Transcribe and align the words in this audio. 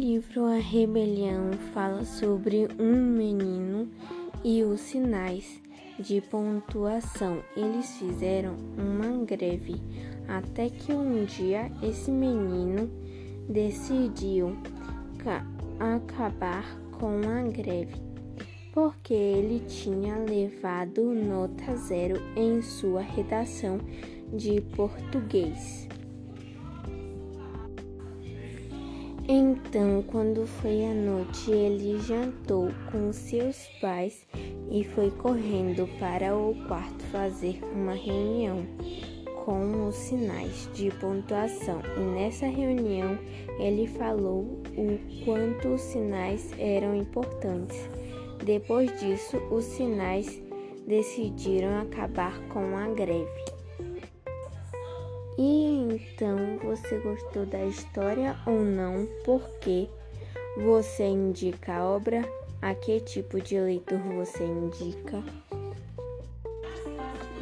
livro 0.00 0.46
A 0.46 0.54
Rebelião 0.54 1.52
fala 1.74 2.06
sobre 2.06 2.66
um 2.78 2.96
menino 2.96 3.86
e 4.42 4.62
os 4.64 4.80
sinais 4.80 5.60
de 5.98 6.22
pontuação. 6.22 7.42
Eles 7.54 7.98
fizeram 7.98 8.56
uma 8.78 9.22
greve 9.26 9.74
até 10.26 10.70
que 10.70 10.90
um 10.90 11.26
dia 11.26 11.70
esse 11.82 12.10
menino 12.10 12.90
decidiu 13.46 14.56
acabar 15.78 16.64
com 16.92 17.20
a 17.28 17.42
greve 17.42 18.00
porque 18.72 19.12
ele 19.12 19.60
tinha 19.66 20.16
levado 20.16 21.12
nota 21.12 21.76
zero 21.76 22.22
em 22.34 22.62
sua 22.62 23.02
redação 23.02 23.78
de 24.32 24.62
português. 24.62 25.86
Então, 29.32 30.02
quando 30.08 30.44
foi 30.44 30.84
a 30.84 30.92
noite, 30.92 31.52
ele 31.52 32.00
jantou 32.00 32.68
com 32.90 33.12
seus 33.12 33.68
pais 33.80 34.26
e 34.68 34.82
foi 34.82 35.08
correndo 35.12 35.88
para 36.00 36.36
o 36.36 36.52
quarto 36.66 37.04
fazer 37.12 37.60
uma 37.72 37.94
reunião 37.94 38.66
com 39.44 39.86
os 39.86 39.94
sinais 39.94 40.68
de 40.74 40.90
pontuação. 40.90 41.80
E 41.96 42.00
nessa 42.00 42.46
reunião, 42.46 43.16
ele 43.60 43.86
falou 43.86 44.64
o 44.76 45.24
quanto 45.24 45.74
os 45.74 45.80
sinais 45.80 46.52
eram 46.58 46.96
importantes. 46.96 47.88
Depois 48.44 48.90
disso, 48.98 49.36
os 49.52 49.64
sinais 49.64 50.42
decidiram 50.88 51.78
acabar 51.78 52.36
com 52.48 52.76
a 52.76 52.88
greve. 52.88 53.44
E 55.38 55.86
então 55.88 56.49
você 56.70 56.98
gostou 56.98 57.44
da 57.46 57.64
história 57.64 58.36
ou 58.46 58.60
não? 58.60 59.04
Por 59.24 59.42
quê? 59.60 59.88
Você 60.56 61.04
indica 61.04 61.74
a 61.74 61.84
obra? 61.84 62.22
A 62.62 62.74
que 62.74 63.00
tipo 63.00 63.40
de 63.40 63.58
leitor 63.58 63.98
você 63.98 64.44
indica? 64.44 65.20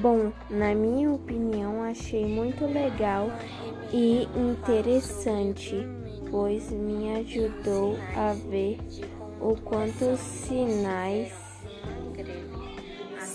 Bom, 0.00 0.32
na 0.48 0.74
minha 0.74 1.12
opinião, 1.12 1.82
achei 1.82 2.24
muito 2.24 2.64
legal 2.64 3.28
e 3.92 4.26
interessante, 4.34 5.76
pois 6.30 6.70
me 6.70 7.14
ajudou 7.16 7.98
a 8.16 8.32
ver 8.32 8.78
o 9.38 9.54
quanto 9.56 10.06
os 10.06 10.20
sinais 10.20 11.49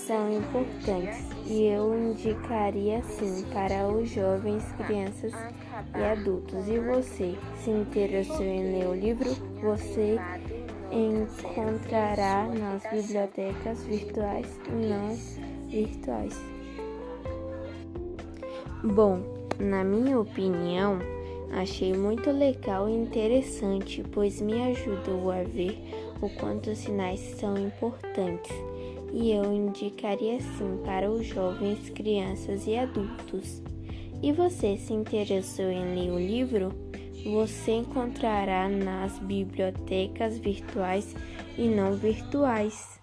são 0.06 0.32
importantes 0.32 1.18
e 1.46 1.64
eu 1.64 1.92
indicaria 1.92 3.02
sim 3.02 3.44
para 3.52 3.88
os 3.88 4.08
jovens, 4.08 4.64
crianças 4.86 5.32
e 5.98 6.04
adultos. 6.04 6.68
E 6.68 6.78
você 6.78 7.34
se 7.56 7.70
interessou 7.70 8.44
em 8.44 8.78
ler 8.78 8.86
o 8.86 8.94
livro? 8.94 9.28
Você 9.60 10.16
encontrará 10.92 12.46
nas 12.46 12.82
bibliotecas 12.88 13.82
virtuais 13.84 14.60
e 14.68 14.86
não 14.86 15.16
virtuais. 15.68 16.40
Bom, 18.84 19.20
na 19.58 19.82
minha 19.82 20.20
opinião, 20.20 21.00
achei 21.52 21.92
muito 21.92 22.30
legal 22.30 22.88
e 22.88 22.92
interessante, 22.92 24.04
pois 24.12 24.40
me 24.40 24.70
ajudou 24.70 25.32
a 25.32 25.42
ver 25.42 25.76
o 26.22 26.30
quanto 26.30 26.70
os 26.70 26.78
sinais 26.78 27.18
são 27.18 27.58
importantes 27.58 28.54
e 29.16 29.32
eu 29.32 29.50
indicaria 29.50 30.38
sim 30.38 30.78
para 30.84 31.10
os 31.10 31.26
jovens, 31.26 31.88
crianças 31.88 32.66
e 32.66 32.76
adultos. 32.76 33.62
E 34.22 34.30
você 34.30 34.76
se 34.76 34.92
interessou 34.92 35.70
em 35.70 35.94
ler 35.94 36.10
o 36.10 36.18
livro? 36.18 36.68
Você 37.24 37.72
encontrará 37.72 38.68
nas 38.68 39.18
bibliotecas 39.18 40.36
virtuais 40.38 41.16
e 41.56 41.66
não 41.66 41.94
virtuais. 41.94 43.00